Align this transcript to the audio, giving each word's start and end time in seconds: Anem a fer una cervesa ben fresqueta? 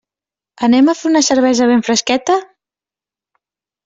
Anem 0.67 0.87
a 0.87 0.95
fer 1.01 1.09
una 1.09 1.21
cervesa 1.27 1.67
ben 1.71 1.83
fresqueta? 1.89 2.39